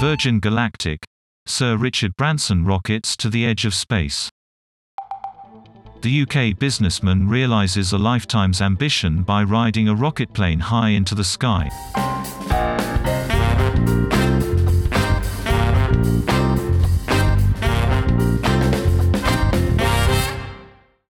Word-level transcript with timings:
Virgin 0.00 0.40
Galactic. 0.40 1.04
Sir 1.46 1.76
Richard 1.76 2.16
Branson 2.16 2.64
rockets 2.64 3.16
to 3.16 3.30
the 3.30 3.46
edge 3.46 3.64
of 3.64 3.74
space. 3.74 4.28
The 6.02 6.22
UK 6.22 6.58
businessman 6.58 7.28
realizes 7.28 7.92
a 7.92 7.98
lifetime's 7.98 8.60
ambition 8.60 9.22
by 9.22 9.44
riding 9.44 9.88
a 9.88 9.94
rocket 9.94 10.32
plane 10.34 10.60
high 10.60 10.90
into 10.90 11.14
the 11.14 11.24
sky. 11.24 11.70